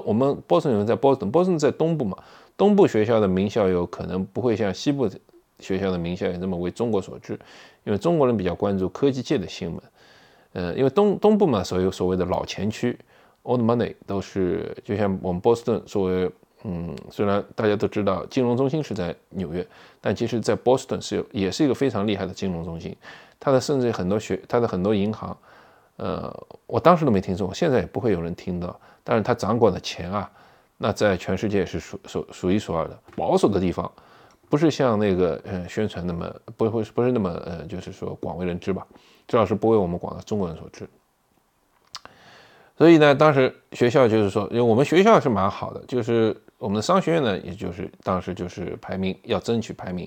[0.06, 2.16] 我们波士顿在波士顿，波士顿在东部嘛，
[2.56, 5.08] 东部学校的名校有可能不会像西部
[5.58, 7.38] 学校的名校也这么为中国所知，
[7.84, 9.82] 因为中国人比较关注科技界的新闻，
[10.52, 12.96] 呃，因为东东部嘛，所有所谓的老钱区
[13.42, 16.30] ，old money 都是就像我们波士顿作为，
[16.64, 19.66] 嗯，虽然大家都知道金融中心是在纽约，
[20.00, 22.96] 但其实在波士顿是有也是一个非常厉害的金融中心，
[23.40, 25.36] 它的甚至很多学它的很多银行。
[25.96, 26.32] 呃，
[26.68, 28.78] 我当时都没听说过，现在也不会有人听到。
[29.08, 30.30] 但是他掌管的钱啊，
[30.76, 32.98] 那在全世界是数数数一数二的。
[33.16, 33.90] 保守的地方，
[34.50, 38.86] 不是像那个呃宣传那么不会不是那么呃，就是说广为人知吧，
[39.26, 40.86] 至少是不为我们广大中国人所知。
[42.76, 50.06] 所以呢，当时学校就是说，因为我们学校是蛮好的，就是我们的商学院呢，也就是当时就是排名要争取排名，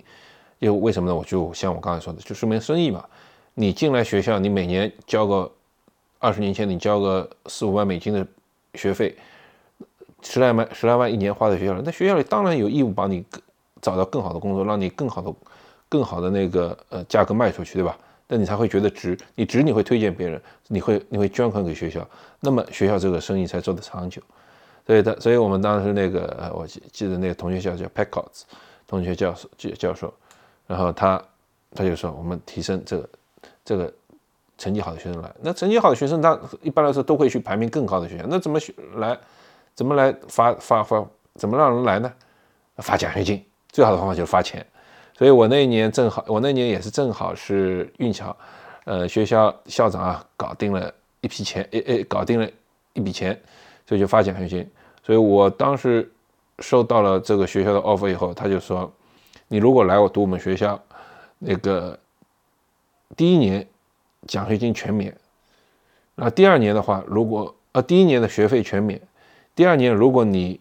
[0.60, 1.16] 因为为什么呢？
[1.16, 3.04] 我就像我刚才说的，就说明生意嘛。
[3.56, 5.52] 你进来学校，你每年交个。
[6.24, 8.24] 二十年前你交个四五万美金的
[8.76, 9.16] 学费，
[10.22, 13.26] 十来万十来万一年花在学校里，那学校里当然有义务帮你
[13.82, 15.34] 找到更好的工作，让你更好的
[15.90, 17.98] 更好的那个呃价格卖出去，对吧？
[18.28, 22.08] 那你才会觉得值，你值你会推荐别人，你会你会捐款给学校，
[22.40, 24.22] 那么学校这个生意才做得长久。
[24.88, 28.44] 所以，他所以我们当时那个呃，我记记得那个同学叫叫 Peckots
[28.88, 30.14] 同学教授教教授，
[30.66, 31.22] 然后他
[31.76, 33.10] 他就说我们提升这个
[33.66, 33.94] 这个
[34.62, 38.60] 成绩好的学生来，那成绩好的学生他一般来说都会去排名更高的学校，那怎么
[38.98, 39.18] 来
[39.74, 42.14] 怎么来发发发怎么让人来呢？
[42.78, 44.64] 发奖学金，最好的方法就是发钱。
[45.18, 48.38] 所以我那一年正好，我那年也是正好是运气好，
[48.86, 52.48] 呃，学校校长啊搞定了一批钱，诶诶，搞定了
[52.94, 53.40] 一笔钱，
[53.88, 54.70] 所以就发奖学金。
[55.04, 56.12] 所以我当时
[56.60, 58.92] 收到了这个学校的 offer 以后，他就说，
[59.48, 60.80] 你如果来我读我们学校，
[61.40, 61.98] 那个
[63.16, 63.68] 第一年
[64.28, 65.16] 奖学金全免，
[66.16, 69.02] 那第二年的话，如果呃第一年的学费全免，
[69.56, 70.60] 第二年如果你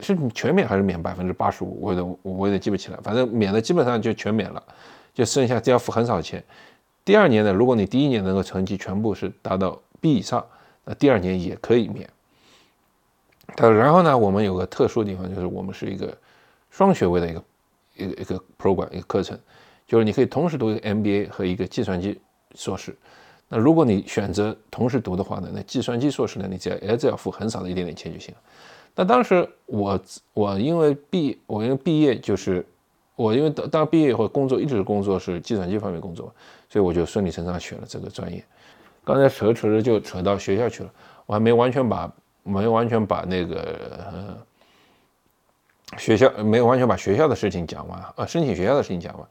[0.00, 1.78] 是全免还是免百分之八十五？
[1.80, 4.62] 我有点我有点记不起来，反正免的基本上就全免了，
[5.14, 6.42] 就剩下只要付很少钱。
[7.04, 10.44] 第二年呢，如果你第一年能够成绩全部是达到 B 以上，
[10.84, 12.08] 那第二年也可以免。
[13.56, 16.16] 他然后呢，我们有个特殊的地方，就是我们是一个
[16.70, 17.44] 双学位的一个
[17.96, 19.38] 一个一个 program 一个课程，
[19.92, 22.18] 就是你可以同时读一个 MBA 和一个计算机
[22.54, 22.96] 硕士。
[23.46, 28.40] 那如果你选择同时读的话呢，那计算机硕士呢，你只要也只要付很少的一点点钱就行了。
[28.94, 30.00] 那当时我
[30.32, 32.64] 我因为毕我因为毕业就是
[33.16, 36.34] 我因为当毕业以后工作一直工作是计算机方面工作，
[36.70, 38.42] 所以我就顺理成章选了这个专业。
[39.04, 40.90] 刚才扯扯着就扯到学校去了，
[41.26, 42.10] 我还没完全把
[42.44, 44.38] 没完全把那个
[45.98, 49.28] 学校没完全把学校的事情讲完啊，申请学校的事情讲完。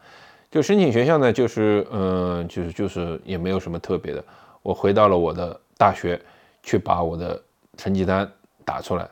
[0.52, 4.24] 就申请学校呢，就是嗯，就是就是也没有什么特别的。
[4.62, 6.20] 我回到了我的大学
[6.62, 7.42] 去把我的
[7.78, 8.30] 成绩单
[8.66, 9.08] 打出来。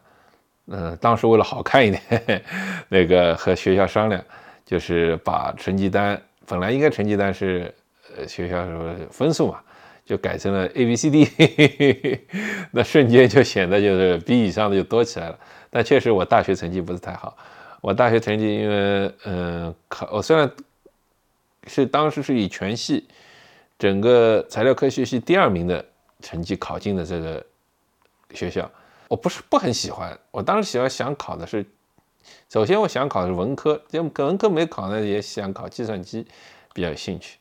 [0.68, 2.44] 嗯，当时为了好看一点，
[2.90, 4.22] 那个和学校商量，
[4.66, 7.74] 就是把成绩单本来应该成绩单是
[8.18, 9.62] 呃学校什么分数嘛，
[10.06, 12.20] 就改成了 A B C D，
[12.72, 15.40] 那瞬间就显得就是 B 以上的就多起来了。
[15.70, 17.36] 但确实我大学成绩不是太好，
[17.80, 20.52] 我大学成绩因为嗯考我虽然
[21.70, 23.08] 是当时是以全系
[23.78, 25.86] 整个材料科学系第二名的
[26.20, 27.46] 成绩考进的这个
[28.34, 28.70] 学校。
[29.08, 31.66] 我不是不很喜欢，我当时喜欢想考的是，
[32.50, 36.28] 首先我想考的是文科，就文科没考呢，也想考计算机，
[36.74, 37.40] 比较有兴趣。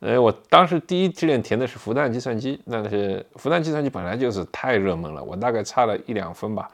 [0.00, 6.68] 呃，我当时第一志愿填的是复旦计算机，但是复旦计算机本来就是太热门了，我大概差了一两分吧，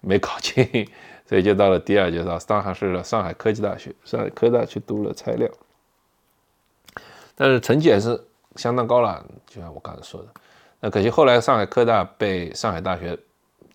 [0.00, 0.64] 没考进，
[1.26, 5.50] 所以就到了第二，就到上海市的上海科技大学，上海科大去读了材料，
[7.34, 8.22] 但是成绩还是
[8.56, 10.28] 相当高了，就像我刚才说的，
[10.80, 13.18] 那可惜后来上海科大被上海大学。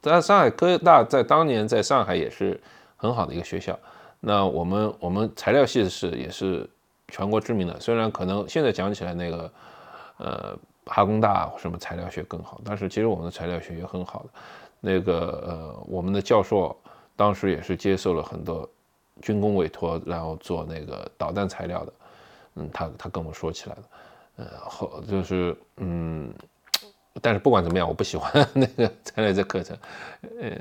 [0.02, 2.58] 在上海科大在当年在上海也是
[2.96, 3.78] 很好的一个学校。
[4.22, 6.70] 那我们我们材料系是也是
[7.10, 7.78] 全国知名的。
[7.82, 9.52] 虽然可能现在讲起来那个
[10.16, 14.30] 呃哈工大什么材料学更好，但是其实我们的材料学也很好的。
[14.80, 16.74] 那个呃我们的教授
[17.18, 18.70] 当时也是接受了很多
[19.22, 21.94] 军工委托，然后做那个导弹材料的。
[22.60, 23.84] 嗯，他他跟我说起来的，
[24.38, 26.32] 呃后就是嗯。
[27.22, 29.76] 但是不管怎么样，我不喜欢 那个材料这课程，
[30.40, 30.52] 呃，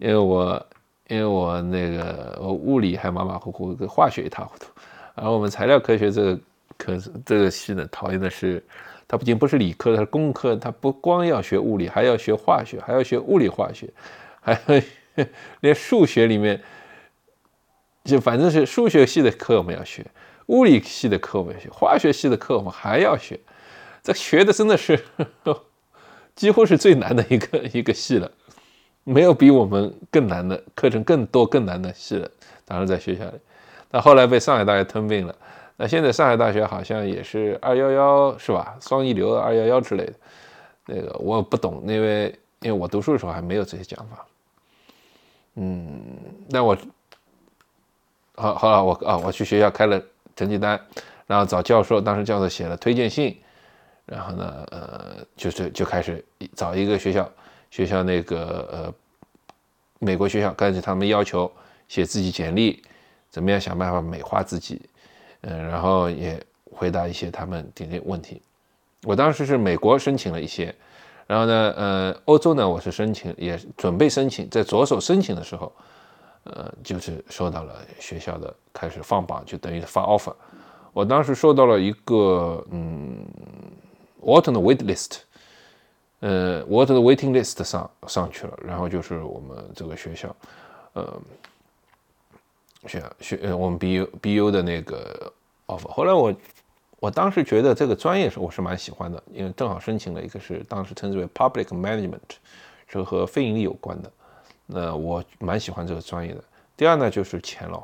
[0.00, 0.66] 因为我
[1.08, 4.66] 因为我那个我物理还马马虎虎，化学一塌糊涂。
[5.14, 6.38] 而我们材料科学这个
[6.78, 8.64] 科这个系呢，讨厌的是，
[9.06, 13.92] 它不仅不是理科，它是工科，它不光要学物理，还要学化学，还要学物理化学，
[14.40, 15.26] 还要
[15.60, 16.62] 连数学里面，
[18.04, 20.06] 就反正是数学系的课我们要学，
[20.46, 23.38] 物理系的课我们学，化学系的课我们还要学。
[24.02, 25.02] 这学的真的是
[26.36, 28.30] 几乎是最难的一个一个系了，
[29.04, 32.30] 没有比我们更难的课程更多更难的系了。
[32.64, 33.38] 当然在学校里，
[33.90, 35.34] 那后来被上海大学吞并了。
[35.76, 38.76] 那现在上海大学好像也是二幺幺是吧？
[38.80, 40.12] 双一流二幺幺之类的。
[40.86, 44.26] 那个我不懂，因为因为我读书的时候还没有这些讲法。
[45.56, 46.00] 嗯，
[46.48, 46.76] 那我
[48.36, 50.00] 好好了，我啊我去学校开了
[50.36, 50.80] 成绩单，
[51.26, 53.36] 然后找教授，当时教授写了推荐信。
[54.04, 57.28] 然后呢，呃，就是就开始找一个学校，
[57.72, 58.94] 学校那个呃，
[59.98, 61.50] 美国学校，根据他们要求
[61.88, 62.80] 写自己简历，
[63.28, 64.80] 怎么样想办法美化自己，
[65.40, 68.40] 嗯，然后也回答一些他们点点问题。
[69.02, 70.72] 我当时是美国申请了一些，
[71.26, 75.72] 然后呢，呃，欧洲呢，我是申请也准备申请，在着手申请的时候，
[76.46, 80.34] 呃，就是收到了学校的开始放榜，就等于发 offer。
[80.92, 83.24] 我当时收到了一个，嗯。
[84.22, 85.18] Autumn wait list，
[86.18, 90.34] 呃，我的 waiting list 上上去了，然后就是我们这个学校，
[90.94, 91.22] 呃，
[92.88, 95.32] 学学呃我们 BU BU 的那个
[95.68, 95.86] offer。
[95.86, 96.34] 后来我
[96.98, 102.18] 我当时觉得这个专业是我是蛮喜欢的，因为正好申请了一个是当时称之为 public management，
[102.88, 104.10] 是和非盈利有关的，
[104.66, 106.42] 那我蛮喜欢这个专业的。
[106.76, 107.82] 第二呢就是钱了，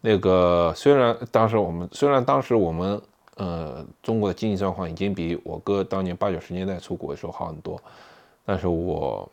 [0.00, 3.00] 那个虽然当时我们虽然当时我们。
[3.36, 7.82] 呃，中国的经济状况已经比我哥当年八九十年代出国的时候好很多，
[8.44, 9.32] 但是我，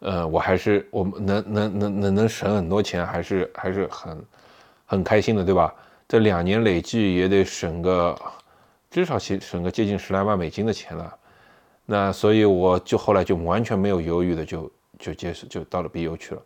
[0.00, 4.24] 呃，我还是我们能能能能能省很多钱，还是还是很
[4.84, 5.74] 很开心的，对吧？
[6.06, 8.14] 这两年累计也得省个
[8.90, 11.16] 至少省省个接近十来万美金的钱了，
[11.86, 16.42] 那所以我就后来就完全没有犹豫的就就接受就到了 BU 去了，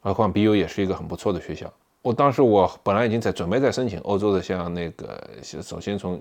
[0.00, 1.72] 何况 BU 也是一个很不错的学校。
[2.02, 6.20] 我当时我本来已经在准备在申请欧洲的，像那个首先从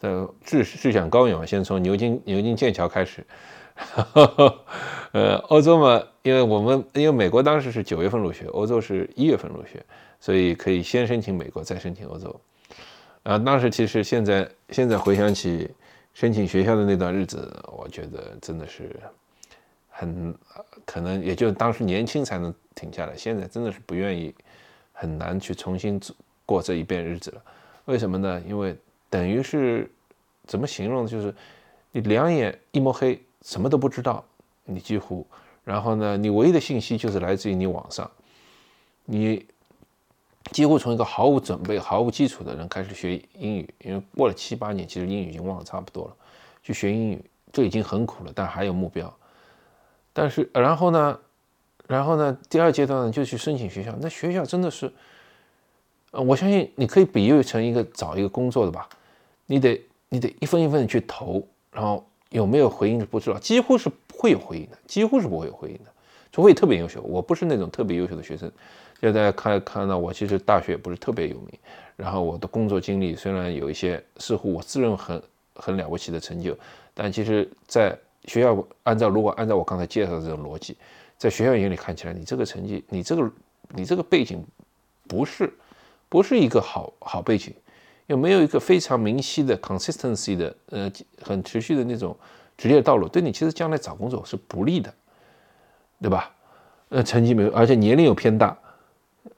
[0.00, 3.26] 的志志向高远，先从牛津牛津剑桥开始。
[5.12, 9.84] 呃，欧洲嘛，因为我们因为美国当时是九月份入学，欧洲是一月份入学，
[10.18, 12.40] 所以可以先申请美国，再申请欧洲。
[13.22, 15.70] 啊，当时其实现在现在回想起
[16.12, 18.98] 申请学校的那段日子，我觉得真的是
[19.88, 20.34] 很
[20.88, 24.34] 可能也就当时年轻才能停下来，现在真的是不愿意。
[25.00, 26.00] 很难去重新
[26.44, 27.40] 过这一遍日子了，
[27.84, 28.42] 为什么呢？
[28.48, 28.76] 因为
[29.08, 29.88] 等于是
[30.44, 31.06] 怎么形容？
[31.06, 31.32] 就是
[31.92, 34.24] 你两眼一抹黑，什么都不知道，
[34.64, 35.24] 你几乎，
[35.62, 38.10] 然后呢，你唯一的信息就是来自于你网上，
[39.04, 39.46] 你
[40.50, 46.16] 几乎从一个毫无准备、毫无基础的人开始学英语，因为过了七八年，其实英语已经忘得差不多了，
[46.64, 49.16] 去学英语这已经很苦了，但还有目标。
[50.18, 51.16] 但是然后呢？
[51.86, 53.96] 然后呢，第二阶段呢，就去申请学校。
[54.00, 54.92] 那学校真的是，
[56.10, 58.88] 呃，我相信你可以比喻成一个找一个工作的吧，
[59.46, 65.90] 你得你得一分一分的去投，然后有没有回应不知道，几乎是不会有回应的，几乎是不会有回应的，
[66.32, 67.00] 除非特别优秀。
[67.02, 68.50] 我不是那种特别优秀的学生，
[69.00, 71.58] 现在看看到我其实大学也不是特别有名，
[71.96, 75.22] 然后我的工作经历虽然有一些似乎我自认很
[75.54, 76.54] 很了不起的成就，
[76.92, 80.76] 但其实在学校按照如果按照我刚才介绍的这种逻辑。
[81.16, 83.32] 在学校眼里看起来，你这个成绩，你这个，
[83.70, 84.40] 你这个背景，
[85.08, 85.52] 不是，
[86.08, 87.52] 不是一个好好背景，
[88.06, 90.88] 又没有一个非常明晰的 consistency 的，呃，
[91.20, 92.16] 很持续的那种
[92.56, 94.94] 职业道路，对你其实将来找工作是不利的，
[96.00, 96.32] 对吧？
[96.90, 98.56] 呃，成绩没有，而且年龄又偏大，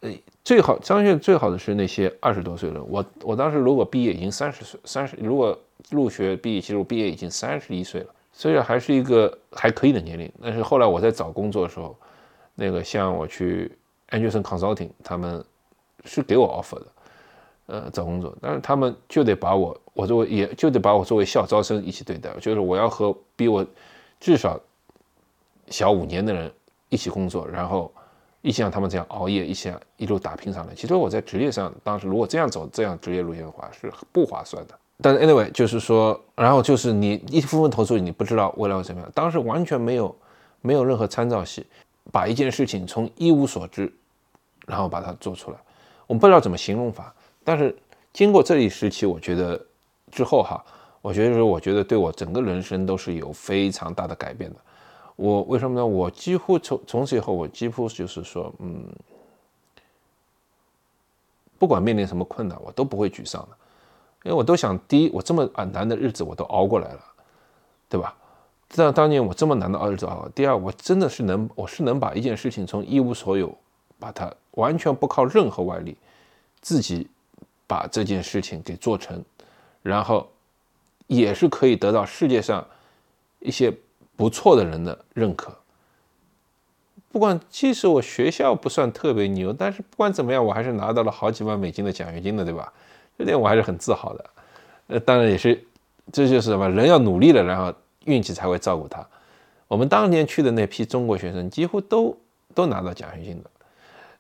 [0.01, 0.13] 呃，
[0.45, 2.85] 最好张学最好的是那些二十多岁了。
[2.85, 8.15] 我我当时如果毕业已经三十岁，三十如果入学毕业，其实我毕业已经三十一岁了。
[8.41, 11.95] 虽然还是一个还可以的年龄，但是后来我在找工作的时候，
[12.55, 13.71] 那个像我去
[14.09, 15.45] Anderson Consulting，他们
[16.07, 16.87] 是给我 offer 的，
[17.67, 23.63] 呃，找工作，但是他们就得把我，我作为也就得把我作为校招生一起对待，就是我要和比我
[24.19, 24.59] 至少
[25.69, 26.51] 小五年的人
[26.89, 27.93] 一起工作，然后
[28.41, 30.75] 一起像他们这样熬夜，一起一路打拼上来。
[30.75, 34.75] 其实我在职业上，当时如果这样走这样职业路线的话，是不划算的。
[35.03, 39.11] 但是 anyway，就是说，然后就是你一部分投诉，你不知道未来会怎么样。
[39.15, 40.15] 当时完全没有，
[40.61, 41.67] 没有任何参照系，
[42.13, 43.93] 把一件事情从一无所知，
[44.67, 45.57] 然后把它做出来。
[46.07, 47.77] 我们不知道怎么形容法，但是
[48.13, 49.59] 经过这一时期，我觉得
[50.11, 50.65] 之后哈，
[51.01, 54.57] 我觉得是，我觉得对我整个人生都是有非常大的改变的。
[55.17, 55.87] 我为什么呢？
[55.87, 58.85] 我几乎从从此以后，我几乎就是说，嗯，
[61.59, 63.57] 不管面临什么困难，我都不会沮丧的。
[64.23, 67.01] 因为我都想，第一，我这么啊难的日子我都熬过来了，
[67.89, 68.15] 对吧？
[68.69, 70.29] 这当年我这么难的日子熬。
[70.35, 73.53] 第二，我真的是能，我是能把一件事情从一无所有，
[73.99, 75.97] 把它完全不靠任何外力，
[76.61, 77.09] 自己
[77.67, 79.25] 把这件事情给做成，
[79.83, 80.29] 然后
[81.09, 82.65] 也是可以得到世界上
[83.41, 83.75] 一些
[84.17, 85.53] 不错的人的认可。
[87.11, 92.73] 不管即使我学校不算特别牛，但是不管怎么样，我还是拿到了好几万美金的奖学金的，对吧？
[93.21, 94.25] 这点我还是很自豪的，
[94.87, 95.63] 呃，当然也是，
[96.11, 97.71] 这就是什么人要努力了，然后
[98.07, 99.07] 运气才会照顾他。
[99.69, 102.17] 我们当年去的那批中国学生，几乎都
[102.55, 103.51] 都拿到奖学金的，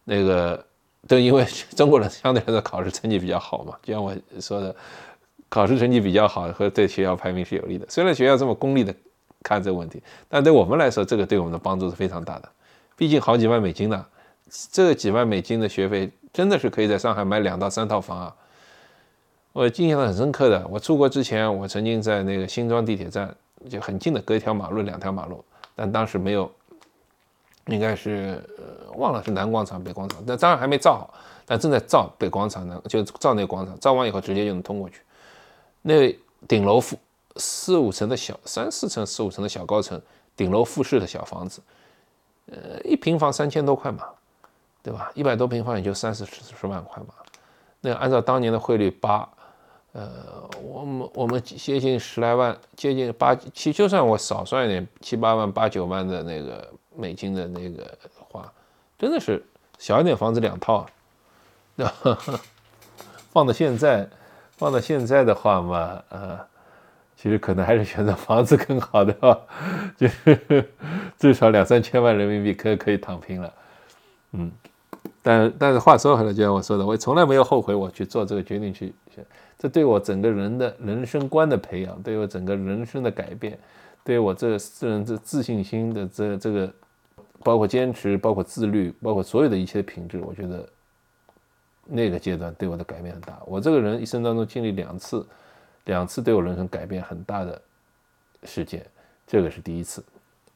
[0.05, 0.63] 那个
[1.09, 4.77] 都因为 中国人相对来说考试成绩比较好嘛，就像我说的，
[5.49, 7.87] 考试成绩比较好和对学校排名是有利的。
[7.89, 8.95] 虽然学校这么功利的
[9.43, 12.49] 看这个问题，但对我们来说，这个对我们的帮助是非常大的。
[12.97, 14.05] 毕竟好几万美金呢，
[14.71, 18.37] 这几万美金的学费真的是可以在上海买两到三套房啊。
[19.53, 23.35] 我印象很深刻的，我出国之前，我曾经在那个新庄地铁站，
[23.69, 25.45] 就很近的隔一条马路，两条马路，
[25.75, 26.51] 但当时没有，
[27.67, 35.03] 应该是呃忘了是南广场、北广场，但当然还没造好，但正在造北广场呢，就造那个广场，造完以后直接就能通过去。
[35.83, 36.97] 那顶楼附
[37.37, 40.01] 四五层的小三四层四五层的小高层，
[40.37, 41.61] 顶楼复式的小房子，
[42.47, 44.05] 呃，一平方三千多块嘛，
[44.81, 45.11] 对吧？
[45.15, 47.09] 一百多平方也就三四十十万块嘛。
[47.81, 49.29] 那按照当年的汇率八，
[49.93, 58.53] 呃，我们我们接近十来万，接近八七，就算我少算一点七八万八九万的那个美金的那个话，
[58.99, 59.45] 真的是
[59.79, 60.87] 小一点房子两套，
[61.75, 61.87] 那
[63.33, 64.09] 放到现在，
[64.57, 66.51] 放到现在的话嘛，呃。
[67.23, 69.15] 其实可能还是选择房子更好的，
[69.95, 70.67] 就是
[71.19, 73.55] 至少两三千万人民币可可以躺平了，
[74.33, 74.51] 嗯，
[75.23, 79.25] 但但是话说回来，就像我说的，我从来没有后悔我去做这个决定去选，
[79.59, 83.59] 这对我整个人的人生观的培养，对我整个人生的改变，
[84.05, 84.59] 对我这个
[84.89, 86.73] 人这自信心的这这个，
[87.43, 90.69] 包括坚持，包括自律，包括所有的一切品质，我觉得
[91.85, 93.41] 那个阶段对我的改变很大。
[93.47, 95.27] 我这个人一生当中经历两次。
[95.87, 97.61] 两次对我人生改变很大的
[98.45, 98.85] 事件，
[99.27, 100.05] 这个是第一次。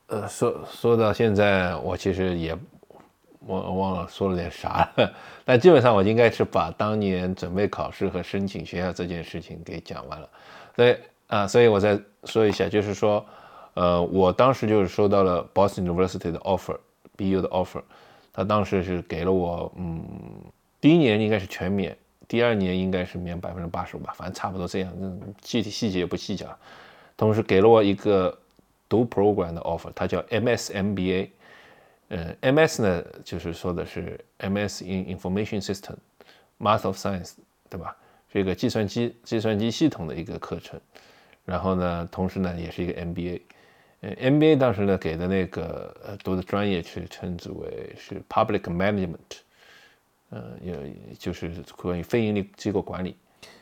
[0.09, 2.57] 呃，说说到现在，我其实也
[3.47, 5.13] 忘忘了说了点啥了，
[5.45, 10.29] 但基本上我应该是把当年准备考试和申请学校这件事情给讲完了。
[10.77, 13.25] 所以啊，所以我再说一下，就是说，
[13.75, 17.83] 呃，我当时就是收到了 Boston University 的 offer，BU 的 offer，
[18.33, 20.03] 他当时是给了我，嗯，
[20.81, 21.97] 第一年应该是全免。
[22.27, 24.91] 第二年应该是免百分之八十五吧，反正差不多这样，
[25.43, 26.49] 具体细节也不细讲。
[27.17, 28.37] 同时给了我一个
[28.89, 31.29] 读 program 的 offer，它叫 MSMBA
[32.15, 32.37] MBA。
[32.41, 35.97] 嗯，MS 呢就是说的是 MS in Information System,
[36.59, 37.35] Math of Science，
[37.69, 37.97] 对吧？
[38.33, 40.81] 是一个计算机计算机系统的一个课程。
[41.45, 43.43] 然后呢，同时呢也是一个 MBA。
[44.01, 49.41] 呃，MBA 当时呢给的那个呃读的专业是称之为是 Public Management。
[50.31, 50.77] 呃，也
[51.17, 53.17] 就是关于非盈利机构管理，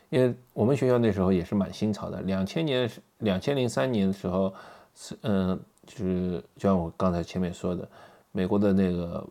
[0.09, 2.23] 因为我们学校那时候也是蛮新潮的。
[2.23, 4.55] 两千年、两千零三年的时候，
[4.95, 7.87] 是嗯，就是就像我刚才前面说的，
[8.33, 9.25] 美国的那个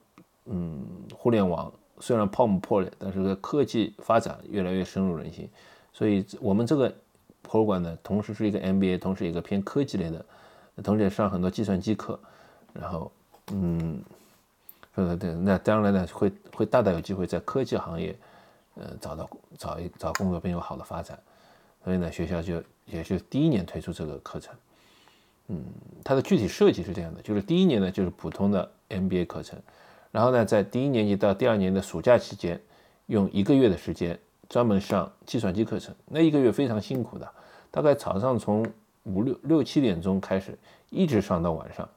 [0.45, 5.49] 嗯，互联网虽然泡沫破裂，但是科技发展越来越深入人心。
[5.91, 6.93] 所以我们这个
[7.41, 10.25] 博物馆呢，同时是一个 MBA，同时一个偏科技类的，
[10.81, 12.17] 同时也上很多计算机课，
[12.73, 13.11] 然后
[13.51, 14.01] 嗯。
[14.93, 18.13] 对对对，那当然呢，会会大大有机会在科技行业，
[18.75, 21.17] 呃，找到找一找工作并有好的发展，
[21.81, 24.53] 所以呢，学校就也是第一年推出这个课程，
[25.51, 25.65] 嗯，
[26.03, 29.59] 它的具体设计是这样的，就是第一年呢就是普通的 MBA 课程，
[30.09, 32.59] 然后呢，在第一年级到第二年的暑假期间，
[33.07, 37.29] 用一个月的时间专门上计算机课程，那一个月非常辛苦的，
[37.69, 38.65] 大概早上从
[39.03, 40.57] 五六六七点钟开始，
[40.89, 41.87] 一直上到晚上，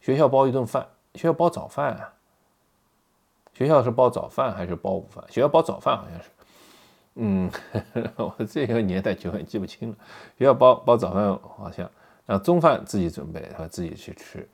[0.00, 2.12] 学校包一顿饭，学校包早饭啊。
[3.54, 5.24] 学校是包早饭还是包午饭？
[5.30, 6.28] 学校包早饭好像是，
[7.14, 7.50] 嗯，
[8.16, 9.96] 我这个年代久远记不清了。
[10.36, 11.90] 学校包包早饭好像，
[12.26, 14.46] 然后中饭自己准备，然后自己去吃，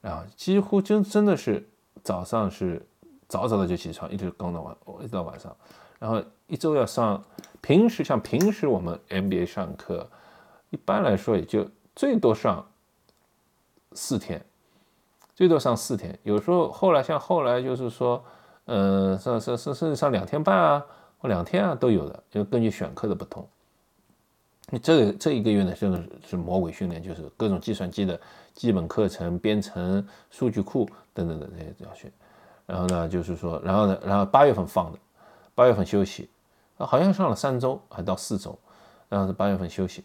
[0.00, 1.68] 然后几乎真真的是
[2.02, 2.86] 早上是
[3.26, 5.56] 早早的就起床，一直刚到晚，一直到晚上，
[5.98, 7.20] 然后一周要上，
[7.60, 10.08] 平时像平时我们 MBA 上课，
[10.70, 11.66] 一般来说也就
[11.96, 12.64] 最多上
[13.92, 14.44] 四天，
[15.34, 18.24] 最多上四天，有时候后来像后来就是说。
[18.66, 20.86] 嗯，上上上甚至上两天半啊，
[21.18, 23.46] 或两天啊都有的，就根据选课的不同。
[24.70, 28.18] 你这这一个月呢，真的是魔鬼训练，就是各种计算机的
[28.54, 32.10] 基本课程、编程、数据库等等的这些教学。
[32.66, 34.98] 然后呢，就是说，然后呢，然后八月份放的，
[35.54, 36.28] 八月份休息，
[36.76, 38.58] 好像上了三周还到四周，
[39.08, 40.02] 然后是八月份休息。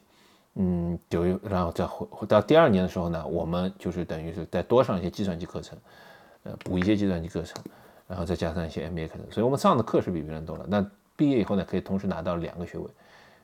[0.56, 5.78] 嗯，九月，然后再回到第二年的时候呢，我们就是等于是再多上一些计算机课程，
[6.44, 7.62] 呃，补一些计算机课程。
[8.08, 10.66] 然后再加上一些 MBA 课程，所以我们上的课是比别人多了。
[10.68, 10.84] 那
[11.16, 12.90] 毕业以后呢，可以同时拿到两个学位。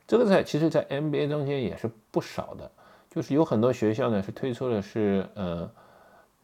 [0.07, 2.71] 这个在其实，在 MBA 中间也是不少的。
[3.09, 5.71] 就是有很多学校呢是推出的是呃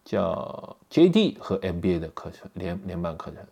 [0.06, 3.44] 叫 JD 和 MBA 的课程联联办课程，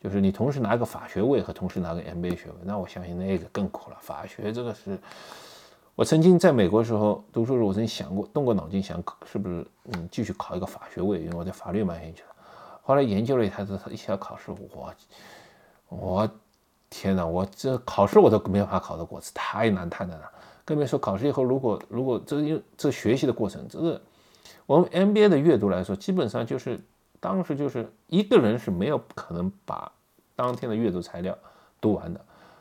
[0.00, 2.56] 就是你同时拿个法学位和同时拿个 MBA 学位。
[2.64, 3.96] 那我相信那个更苦了。
[4.00, 4.98] 法学这个是，
[5.94, 12.28] 我曾经在美国时候读书时候，我曾经想过动过脑筋想是不是嗯继续考一个法学位，因为我对法律蛮兴趣的。
[12.82, 14.94] 后来研究了一下这一下考试，我
[15.88, 16.30] 我
[16.88, 20.24] 天哪，我这考试我都没办法考得过，这太难太难了。
[20.64, 24.00] 更别说考试以后，如果如果这因这学习的过程，这个
[24.66, 26.80] 我们 MBA 的阅读来说，基本上就是
[27.20, 29.90] 当时就是一个人是没有可能把
[30.34, 31.36] 当天的阅读材料
[31.80, 32.20] 读完的，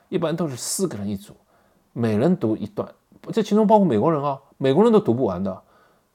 [0.09, 1.35] 一般都是四个人一组，
[1.93, 2.87] 每人读一段，
[3.33, 5.61] 这其中包括美国人啊，美国人都读不完的。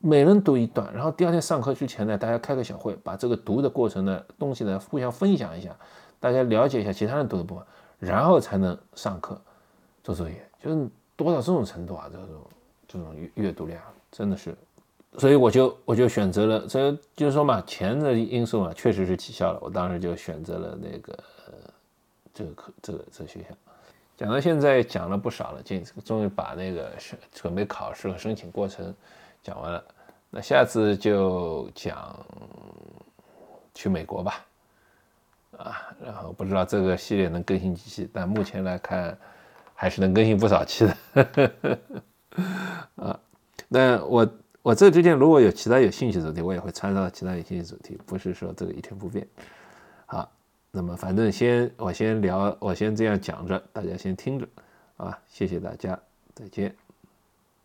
[0.03, 5.77] 每人读一段，然后第二天上课之前呢，大家开个小会，把这个读的过程的东西呢互相分享一下，
[6.19, 7.63] 大家了解一下其他人读的部分，
[8.01, 9.41] 然后才能上课
[10.03, 12.09] 做作业，就是多到这种程度啊！
[12.11, 12.27] 这种
[12.89, 13.81] 这种阅阅读量，
[14.11, 14.57] 真的是，
[15.19, 19.59] 所以我就我就选择了，这就是说嘛，钱的因素嘛，确实是起效了。
[19.61, 21.19] 我当时就选择了那个
[22.33, 23.55] 这个课，这个这个学校。
[24.17, 28.95] 讲到现在讲了不少了，今终于把那个是准备考试和申请过程
[29.43, 29.85] 讲完了。
[30.31, 32.15] 那下次就讲
[33.75, 34.45] 去美国吧，
[35.63, 39.17] 啊，然后不知道这个系列能更新几期，但目前来看
[39.75, 41.81] 还是能更新不少期的。
[42.97, 43.21] 啊，
[43.69, 44.29] 那我
[44.63, 49.27] 我这之间如果有其他有兴趣的主题，我也会参照其他有兴趣主题，不是说这个一成不变。
[50.07, 50.31] 好。
[50.73, 54.47] 那么反正先我先聊，我先这样讲着，大家先听着，
[54.99, 55.99] 啊，谢谢大家，
[56.33, 56.73] 再见。